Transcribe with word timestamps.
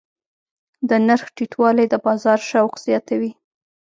د 0.89 0.91
نرخ 1.07 1.27
ټیټوالی 1.35 1.85
د 1.89 1.95
بازار 2.05 2.39
شوق 2.49 2.73
زیاتوي. 2.85 3.31